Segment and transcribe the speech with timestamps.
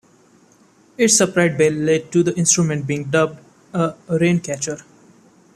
[0.97, 3.37] Its upright bell led to the instrument being dubbed
[3.71, 4.79] a "rain-catcher".